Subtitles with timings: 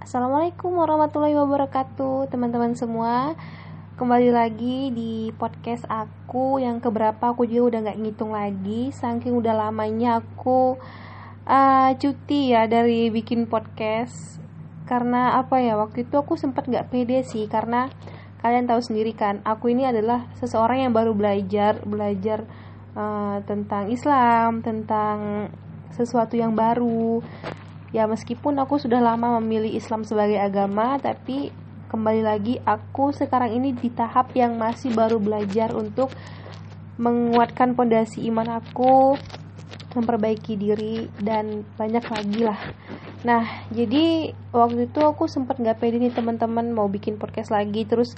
[0.00, 3.36] Assalamualaikum warahmatullahi wabarakatuh teman-teman semua.
[4.00, 8.96] Kembali lagi di podcast aku yang keberapa aku juga udah gak ngitung lagi.
[8.96, 10.80] Saking udah lamanya aku
[11.44, 14.40] uh, cuti ya dari bikin podcast.
[14.88, 17.44] Karena apa ya waktu itu aku sempat gak pede sih.
[17.44, 17.92] Karena
[18.40, 22.48] kalian tahu sendiri kan Aku ini adalah seseorang yang baru belajar Belajar
[22.96, 25.52] uh, tentang Islam Tentang
[25.92, 27.20] sesuatu yang baru
[27.90, 31.50] ya meskipun aku sudah lama memilih Islam sebagai agama tapi
[31.90, 36.14] kembali lagi aku sekarang ini di tahap yang masih baru belajar untuk
[37.00, 39.18] menguatkan pondasi iman aku
[39.90, 42.60] memperbaiki diri dan banyak lagi lah.
[43.26, 47.82] Nah jadi waktu itu aku sempat nggak pede nih teman-teman mau bikin podcast lagi.
[47.82, 48.14] Terus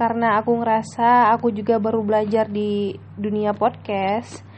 [0.00, 4.49] karena aku ngerasa aku juga baru belajar di dunia podcast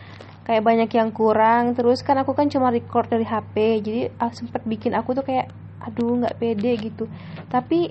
[0.43, 1.75] kayak banyak yang kurang.
[1.75, 5.51] Terus kan aku kan cuma record dari HP jadi uh, sempet bikin aku tuh kayak
[5.83, 7.05] aduh nggak pede gitu.
[7.51, 7.91] Tapi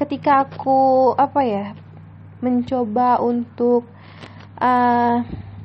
[0.00, 1.66] ketika aku apa ya
[2.40, 3.84] mencoba untuk
[4.56, 5.20] uh,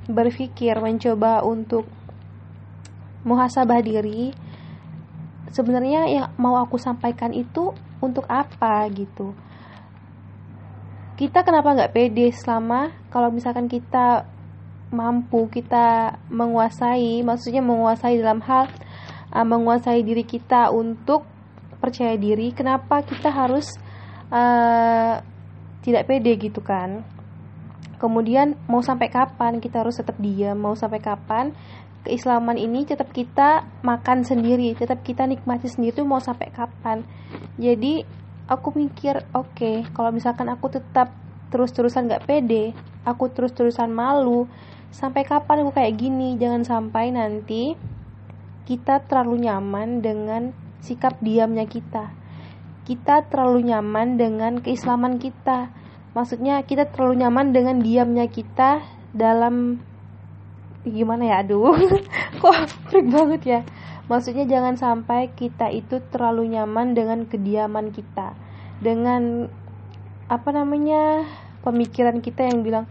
[0.05, 1.87] berpikir mencoba untuk
[3.25, 4.35] muhasabah diri
[5.49, 7.71] sebenarnya yang mau aku sampaikan itu
[8.03, 9.31] untuk apa gitu.
[11.15, 14.27] Kita kenapa nggak pede selama kalau misalkan kita
[14.95, 18.71] mampu kita menguasai, maksudnya menguasai dalam hal
[19.35, 21.27] uh, menguasai diri kita untuk
[21.83, 22.55] percaya diri.
[22.55, 23.67] Kenapa kita harus
[24.31, 25.19] uh,
[25.83, 27.03] tidak pede gitu kan?
[27.99, 30.55] Kemudian mau sampai kapan kita harus tetap diam?
[30.55, 31.51] Mau sampai kapan
[32.05, 37.01] keislaman ini tetap kita makan sendiri, tetap kita nikmati sendiri mau sampai kapan?
[37.57, 38.05] Jadi
[38.45, 41.09] aku mikir, oke, okay, kalau misalkan aku tetap
[41.49, 44.45] terus-terusan gak pede, aku terus-terusan malu,
[44.95, 46.39] sampai kapan aku kayak gini?
[46.39, 47.75] Jangan sampai nanti
[48.63, 52.15] kita terlalu nyaman dengan sikap diamnya kita.
[52.87, 55.67] Kita terlalu nyaman dengan keislaman kita.
[56.15, 58.79] Maksudnya kita terlalu nyaman dengan diamnya kita
[59.11, 59.83] dalam
[60.85, 61.73] gimana ya aduh
[62.39, 62.55] kok
[62.87, 63.61] freak banget ya?
[64.05, 68.37] Maksudnya jangan sampai kita itu terlalu nyaman dengan kediaman kita.
[68.79, 69.49] Dengan
[70.31, 71.25] apa namanya
[71.65, 72.85] pemikiran kita yang bilang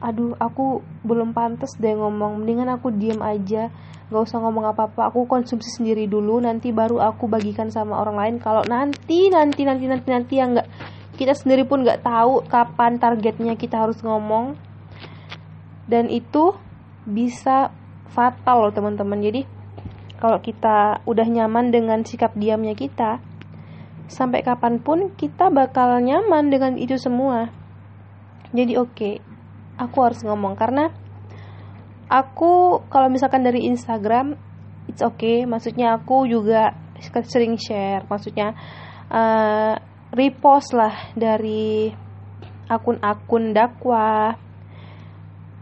[0.00, 3.72] aduh aku belum pantas deh ngomong mendingan aku diem aja
[4.06, 8.36] gak usah ngomong apa-apa aku konsumsi sendiri dulu nanti baru aku bagikan sama orang lain.
[8.38, 10.68] Kalau nanti nanti nanti nanti nanti yang nggak
[11.18, 14.54] kita sendiri pun nggak tahu kapan targetnya kita harus ngomong.
[15.90, 16.54] Dan itu
[17.02, 17.74] bisa
[18.14, 19.18] fatal loh teman-teman.
[19.18, 19.42] Jadi
[20.22, 23.18] kalau kita udah nyaman dengan sikap diamnya kita
[24.06, 27.50] sampai kapan pun kita bakal nyaman dengan itu semua.
[28.54, 29.14] Jadi oke okay,
[29.76, 30.56] aku harus ngomong.
[30.56, 30.90] Karena
[32.08, 34.36] aku kalau misalkan dari Instagram
[34.90, 35.44] it's okay.
[35.44, 36.74] Maksudnya aku juga
[37.28, 38.04] sering share.
[38.08, 38.56] Maksudnya
[39.12, 39.74] uh,
[40.12, 41.92] repost lah dari
[42.66, 44.36] akun-akun dakwah.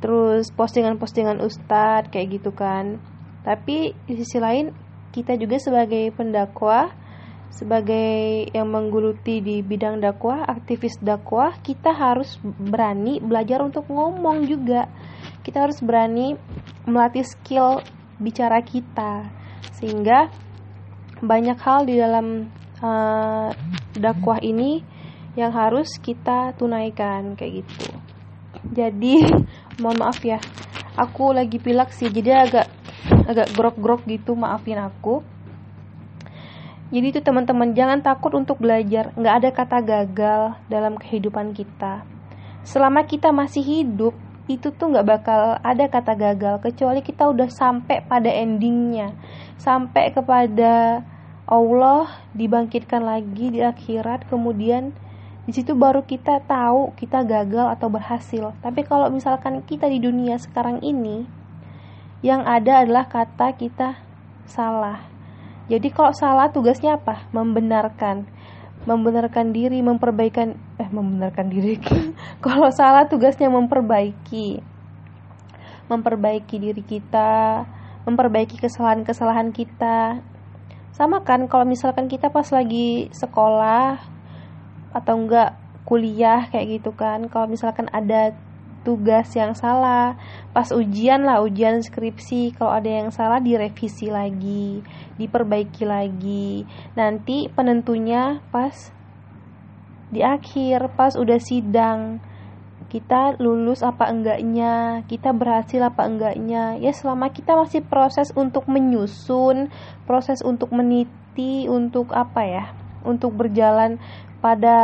[0.00, 3.00] Terus postingan-postingan ustadz kayak gitu kan.
[3.44, 4.72] Tapi di sisi lain
[5.12, 7.03] kita juga sebagai pendakwah
[7.54, 14.90] sebagai yang menggeluti di bidang dakwah, aktivis dakwah, kita harus berani belajar untuk ngomong juga.
[15.46, 16.34] Kita harus berani
[16.82, 17.78] melatih skill
[18.18, 19.30] bicara kita
[19.78, 20.30] sehingga
[21.22, 22.50] banyak hal di dalam
[22.82, 23.50] uh,
[23.94, 24.82] dakwah ini
[25.38, 27.90] yang harus kita tunaikan kayak gitu.
[28.66, 29.22] Jadi
[29.82, 30.42] mohon maaf ya,
[30.98, 32.66] aku lagi pilak sih, jadi agak
[33.30, 35.33] agak grok-grok gitu, maafin aku
[36.92, 39.16] jadi itu teman-teman jangan takut untuk belajar.
[39.16, 42.04] Nggak ada kata gagal dalam kehidupan kita.
[42.64, 44.12] Selama kita masih hidup,
[44.44, 49.16] itu tuh nggak bakal ada kata gagal kecuali kita udah sampai pada endingnya,
[49.56, 51.00] sampai kepada
[51.48, 54.92] Allah dibangkitkan lagi di akhirat, kemudian
[55.44, 58.52] di situ baru kita tahu kita gagal atau berhasil.
[58.60, 61.24] Tapi kalau misalkan kita di dunia sekarang ini,
[62.20, 64.00] yang ada adalah kata kita
[64.44, 65.13] salah
[65.64, 67.24] jadi kalau salah tugasnya apa?
[67.32, 68.28] Membenarkan.
[68.84, 71.80] Membenarkan diri, memperbaikan eh membenarkan diri.
[72.44, 74.60] kalau salah tugasnya memperbaiki.
[75.88, 77.64] Memperbaiki diri kita,
[78.04, 80.20] memperbaiki kesalahan-kesalahan kita.
[80.92, 83.98] Sama kan kalau misalkan kita pas lagi sekolah
[84.94, 85.56] atau enggak
[85.88, 87.24] kuliah kayak gitu kan.
[87.32, 88.36] Kalau misalkan ada
[88.84, 90.20] tugas yang salah.
[90.52, 92.54] Pas ujian lah ujian skripsi.
[92.54, 94.84] Kalau ada yang salah direvisi lagi
[95.16, 96.68] diperbaiki lagi.
[96.94, 98.92] Nanti penentunya pas
[100.12, 102.20] di akhir pas udah sidang.
[102.92, 106.78] Kita lulus apa enggaknya, kita berhasil apa enggaknya.
[106.78, 109.72] Ya selama kita masih proses untuk menyusun,
[110.06, 112.66] proses untuk meniti, untuk apa ya?
[113.04, 114.00] untuk berjalan
[114.40, 114.76] pada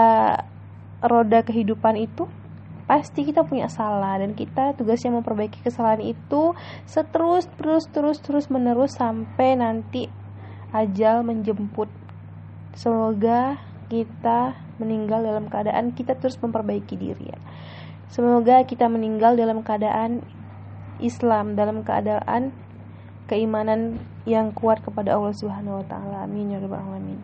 [1.01, 2.29] roda kehidupan itu
[2.91, 6.59] pasti kita punya salah dan kita tugasnya memperbaiki kesalahan itu
[6.91, 10.11] seterus terus terus terus menerus sampai nanti
[10.75, 11.87] ajal menjemput.
[12.75, 17.39] Semoga kita meninggal dalam keadaan kita terus memperbaiki diri ya.
[18.11, 20.27] Semoga kita meninggal dalam keadaan
[20.99, 22.51] Islam dalam keadaan
[23.31, 26.27] keimanan yang kuat kepada Allah Subhanahu wa taala.
[26.27, 27.23] Amin ya rabbal alamin.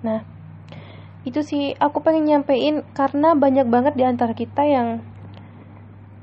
[0.00, 0.24] Nah
[1.24, 5.00] itu sih aku pengen nyampein karena banyak banget di antara kita yang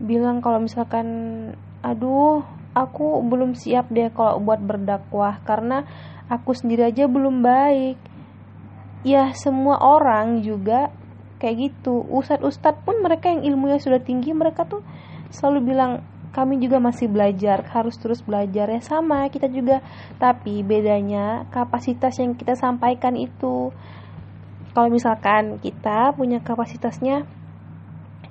[0.01, 1.07] bilang kalau misalkan
[1.81, 2.45] aduh
[2.77, 5.83] aku belum siap deh kalau buat berdakwah karena
[6.31, 7.97] aku sendiri aja belum baik.
[9.01, 10.93] Ya semua orang juga
[11.41, 12.05] kayak gitu.
[12.05, 14.85] Ustadz-ustadz pun mereka yang ilmunya sudah tinggi mereka tuh
[15.33, 18.71] selalu bilang kami juga masih belajar harus terus belajar.
[18.71, 19.83] Ya sama kita juga.
[20.21, 23.73] Tapi bedanya kapasitas yang kita sampaikan itu
[24.71, 27.27] kalau misalkan kita punya kapasitasnya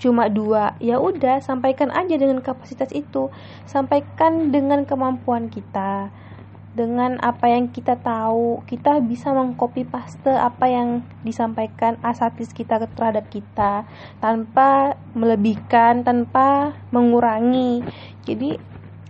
[0.00, 3.28] cuma dua ya udah sampaikan aja dengan kapasitas itu.
[3.68, 6.08] Sampaikan dengan kemampuan kita
[6.72, 8.64] dengan apa yang kita tahu.
[8.64, 13.84] Kita bisa mengcopy paste apa yang disampaikan asatis kita terhadap kita
[14.24, 17.84] tanpa melebihkan tanpa mengurangi.
[18.24, 18.56] Jadi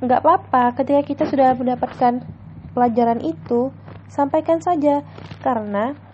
[0.02, 2.26] nggak apa-apa ketika kita sudah mendapatkan
[2.74, 3.70] pelajaran itu
[4.10, 5.06] sampaikan saja.
[5.38, 6.09] Karena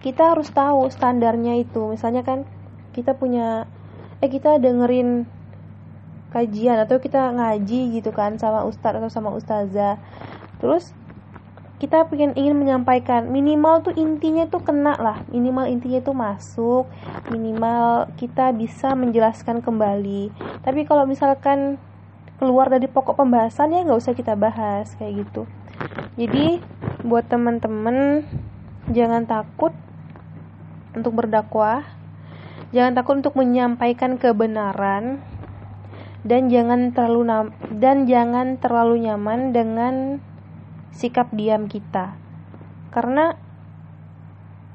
[0.00, 1.92] kita harus tahu standarnya itu.
[1.92, 2.48] Misalnya kan
[2.96, 3.68] kita punya
[4.20, 5.24] eh kita dengerin
[6.30, 10.00] kajian atau kita ngaji gitu kan sama ustadz atau sama ustazah.
[10.60, 10.92] Terus
[11.80, 15.24] kita pengen ingin menyampaikan minimal tuh intinya tuh kena lah.
[15.32, 16.84] Minimal intinya tuh masuk.
[17.32, 20.28] Minimal kita bisa menjelaskan kembali.
[20.60, 21.80] Tapi kalau misalkan
[22.36, 25.48] keluar dari pokok pembahasan ya nggak usah kita bahas kayak gitu.
[26.20, 26.60] Jadi
[27.00, 28.28] buat teman-teman
[28.92, 29.72] jangan takut
[31.00, 31.82] untuk berdakwah,
[32.70, 35.24] jangan takut untuk menyampaikan kebenaran
[36.20, 39.94] dan jangan terlalu dan jangan terlalu nyaman dengan
[40.92, 42.14] sikap diam kita.
[42.92, 43.32] Karena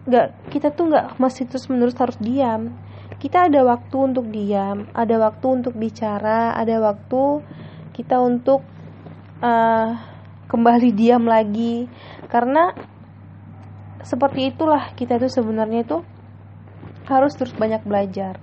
[0.05, 2.73] nggak kita tuh nggak masih terus menerus harus diam.
[3.15, 7.45] Kita ada waktu untuk diam, ada waktu untuk bicara, ada waktu
[7.95, 8.65] kita untuk
[9.39, 9.95] uh,
[10.45, 11.89] kembali diam lagi
[12.27, 12.75] karena
[14.05, 15.97] seperti itulah kita itu sebenarnya itu
[17.07, 18.37] harus terus banyak belajar.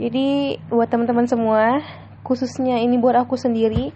[0.00, 1.84] Jadi buat teman-teman semua
[2.24, 3.92] khususnya ini buat aku sendiri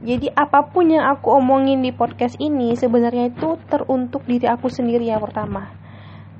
[0.00, 5.04] jadi apa pun yang aku omongin di podcast ini sebenarnya itu teruntuk diri aku sendiri
[5.04, 5.68] yang pertama.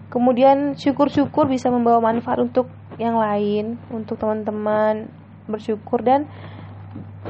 [0.08, 5.12] Kemudian syukur-syukur bisa membawa manfaat untuk yang lain untuk teman-teman
[5.44, 6.24] bersyukur dan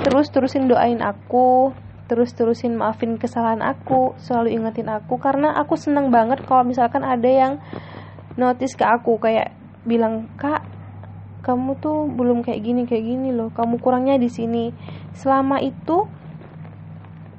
[0.06, 1.74] terus terusin doain aku
[2.06, 7.52] terus-terusin maafin kesalahan aku selalu ingetin aku karena aku seneng banget kalau misalkan ada yang
[8.40, 9.52] notice ke aku kayak
[9.84, 10.64] bilang kak
[11.40, 14.72] kamu tuh belum kayak gini kayak gini loh kamu kurangnya di sini.
[15.16, 16.08] Selama itu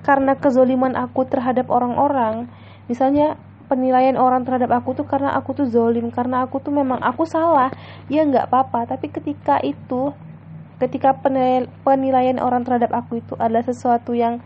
[0.06, 2.50] karena kezoliman aku terhadap orang-orang
[2.89, 3.38] misalnya
[3.69, 7.69] penilaian orang terhadap aku tuh karena aku tuh zolim karena aku tuh memang aku salah
[8.09, 8.89] ya nggak apa-apa.
[8.89, 10.13] Tapi ketika itu
[10.81, 11.13] ketika
[11.86, 14.42] penilaian, orang terhadap aku itu adalah sesuatu yang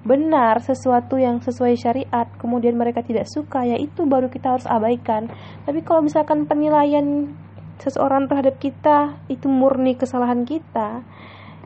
[0.00, 5.28] benar, sesuatu yang sesuai syariat, kemudian mereka tidak suka, ya itu baru kita harus abaikan.
[5.68, 7.36] Tapi kalau misalkan penilaian
[7.80, 11.04] seseorang terhadap kita itu murni kesalahan kita,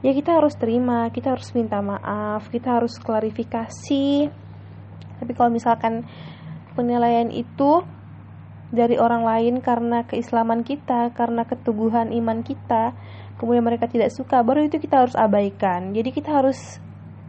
[0.03, 4.31] ya kita harus terima, kita harus minta maaf, kita harus klarifikasi.
[5.23, 6.03] Tapi kalau misalkan
[6.75, 7.87] penilaian itu
[8.75, 12.91] dari orang lain karena keislaman kita, karena keteguhan iman kita,
[13.39, 15.95] kemudian mereka tidak suka, baru itu kita harus abaikan.
[15.95, 16.83] Jadi kita harus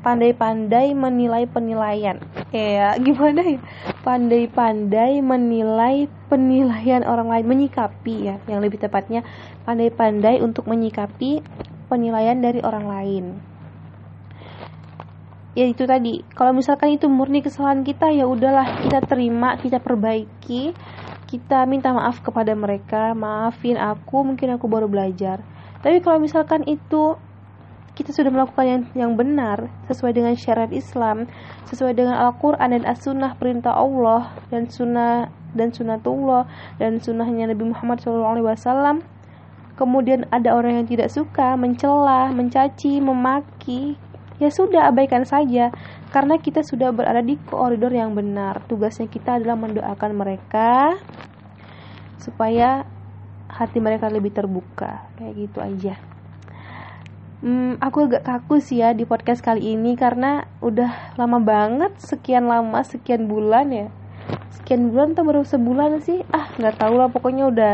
[0.06, 2.22] pandai-pandai menilai penilaian.
[2.54, 3.60] Ya, gimana ya?
[4.06, 9.26] Pandai-pandai menilai penilaian orang lain, menyikapi ya, yang lebih tepatnya
[9.66, 11.42] pandai-pandai untuk menyikapi
[11.90, 13.26] penilaian dari orang lain.
[15.58, 20.76] Ya itu tadi, kalau misalkan itu murni kesalahan kita ya udahlah kita terima, kita perbaiki
[21.26, 25.42] kita minta maaf kepada mereka maafin aku mungkin aku baru belajar
[25.82, 27.18] tapi kalau misalkan itu
[27.96, 31.32] kita sudah melakukan yang, yang benar sesuai dengan syariat Islam
[31.72, 38.04] sesuai dengan Al-Quran dan As-Sunnah perintah Allah dan sunnah dan sunnatullah dan sunnahnya Nabi Muhammad
[38.04, 39.00] SAW
[39.80, 43.96] kemudian ada orang yang tidak suka mencela mencaci memaki
[44.40, 45.72] ya sudah abaikan saja.
[46.12, 48.64] Karena kita sudah berada di koridor yang benar.
[48.68, 50.96] Tugasnya kita adalah mendoakan mereka
[52.20, 52.88] supaya
[53.52, 55.12] hati mereka lebih terbuka.
[55.20, 56.15] Kayak gitu aja
[57.44, 62.48] hmm, aku agak kaku sih ya di podcast kali ini karena udah lama banget sekian
[62.48, 63.88] lama sekian bulan ya.
[64.56, 66.24] Sekian bulan atau baru sebulan sih?
[66.32, 67.74] Ah nggak tahu lah pokoknya udah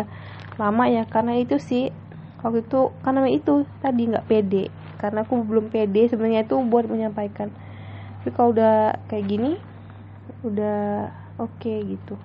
[0.57, 1.05] lama ya.
[1.05, 1.93] Karena itu sih
[2.41, 4.73] waktu itu karena itu tadi nggak pede.
[4.97, 7.53] Karena aku belum pede sebenarnya itu buat menyampaikan.
[8.21, 9.51] Tapi kalau udah kayak gini
[10.41, 12.15] udah oke okay, gitu.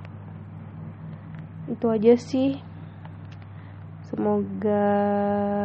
[1.69, 2.61] Itu aja sih.
[4.07, 4.87] Semoga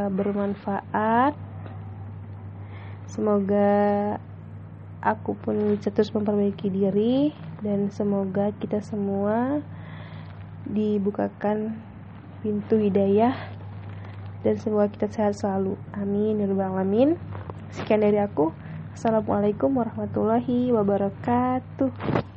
[0.10, 1.51] bermanfaat
[3.12, 4.16] semoga
[5.04, 9.60] aku pun bisa terus memperbaiki diri dan semoga kita semua
[10.64, 11.76] dibukakan
[12.40, 13.36] pintu hidayah
[14.42, 15.78] dan semoga kita sehat selalu.
[15.94, 16.42] Amin.
[16.42, 17.20] Ya rabbal alamin.
[17.70, 18.56] Sekian dari aku.
[18.96, 22.31] Assalamualaikum warahmatullahi wabarakatuh